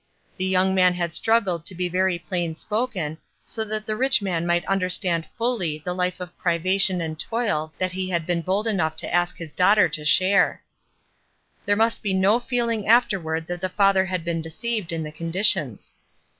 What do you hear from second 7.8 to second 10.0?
he had been bold enough to ask his daughter